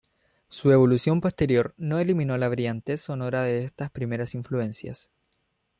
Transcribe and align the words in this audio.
Su 0.49 0.71
evolución 0.71 1.21
posterior 1.21 1.75
no 1.77 1.99
eliminó 1.99 2.35
la 2.35 2.49
brillantez 2.49 3.01
sonora 3.01 3.43
de 3.43 3.63
estas 3.65 3.91
primeras 3.91 4.33
influencias. 4.33 5.11